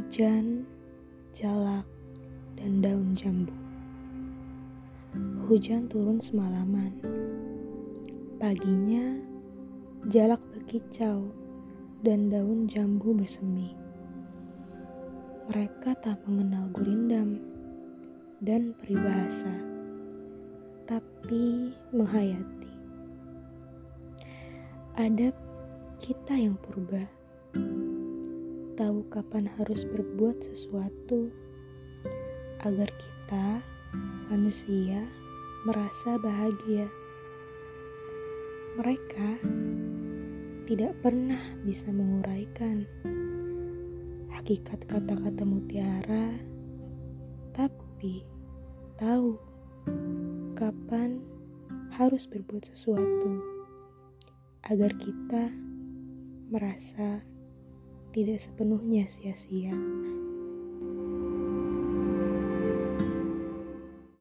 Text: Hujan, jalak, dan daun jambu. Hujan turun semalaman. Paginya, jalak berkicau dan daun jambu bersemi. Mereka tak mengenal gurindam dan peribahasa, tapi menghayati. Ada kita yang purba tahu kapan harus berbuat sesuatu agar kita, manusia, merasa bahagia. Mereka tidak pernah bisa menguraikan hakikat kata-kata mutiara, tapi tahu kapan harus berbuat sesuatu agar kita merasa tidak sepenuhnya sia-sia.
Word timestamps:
Hujan, 0.00 0.64
jalak, 1.36 1.84
dan 2.56 2.80
daun 2.80 3.12
jambu. 3.12 3.52
Hujan 5.44 5.92
turun 5.92 6.16
semalaman. 6.16 6.96
Paginya, 8.40 9.20
jalak 10.08 10.40
berkicau 10.56 11.28
dan 12.00 12.32
daun 12.32 12.64
jambu 12.64 13.12
bersemi. 13.12 13.76
Mereka 15.52 15.92
tak 16.00 16.16
mengenal 16.24 16.72
gurindam 16.72 17.36
dan 18.40 18.72
peribahasa, 18.80 19.52
tapi 20.88 21.76
menghayati. 21.92 22.72
Ada 24.96 25.28
kita 26.00 26.40
yang 26.40 26.56
purba 26.56 27.19
tahu 28.80 29.04
kapan 29.12 29.44
harus 29.60 29.84
berbuat 29.84 30.40
sesuatu 30.40 31.28
agar 32.64 32.88
kita, 32.88 33.60
manusia, 34.32 35.04
merasa 35.68 36.16
bahagia. 36.16 36.88
Mereka 38.80 39.44
tidak 40.64 40.96
pernah 41.04 41.60
bisa 41.60 41.92
menguraikan 41.92 42.88
hakikat 44.32 44.80
kata-kata 44.88 45.44
mutiara, 45.44 46.40
tapi 47.52 48.24
tahu 48.96 49.36
kapan 50.56 51.20
harus 52.00 52.24
berbuat 52.24 52.64
sesuatu 52.72 53.44
agar 54.72 54.96
kita 54.96 55.52
merasa 56.48 57.20
tidak 58.10 58.42
sepenuhnya 58.42 59.06
sia-sia. 59.06 59.74